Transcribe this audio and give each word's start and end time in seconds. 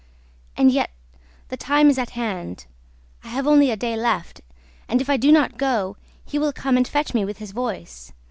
And 0.57 0.71
yet 0.71 0.89
the 1.49 1.55
time 1.57 1.87
is 1.87 1.99
at 1.99 2.09
hand; 2.17 2.65
I 3.23 3.27
have 3.27 3.45
only 3.45 3.69
a 3.69 3.75
day 3.77 3.95
left; 3.95 4.41
and, 4.87 4.99
if 4.99 5.11
I 5.11 5.15
do 5.17 5.31
not 5.31 5.59
go, 5.59 5.95
he 6.25 6.39
will 6.39 6.53
come 6.53 6.75
and 6.75 6.87
fetch 6.87 7.13
me 7.13 7.23
with 7.23 7.37
his 7.37 7.51
voice. 7.51 8.11